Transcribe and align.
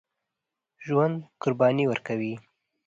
ژوندي 0.85 1.23
قرباني 1.41 1.83
ورکوي 1.87 2.33